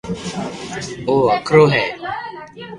او 1.07 1.15
ھڪرو 1.37 1.61
ھي 1.73 1.85